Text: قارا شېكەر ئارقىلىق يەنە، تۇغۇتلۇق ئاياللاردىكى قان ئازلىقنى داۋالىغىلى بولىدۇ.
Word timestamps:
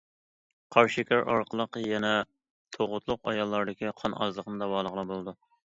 قارا 0.75 0.89
شېكەر 0.95 1.21
ئارقىلىق 1.33 1.79
يەنە، 1.89 2.15
تۇغۇتلۇق 2.79 3.33
ئاياللاردىكى 3.33 3.97
قان 4.03 4.19
ئازلىقنى 4.21 4.63
داۋالىغىلى 4.65 5.11
بولىدۇ. 5.15 5.41